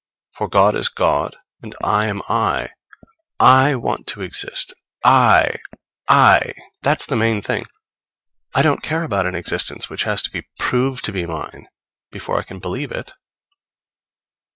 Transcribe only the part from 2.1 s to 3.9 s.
I. I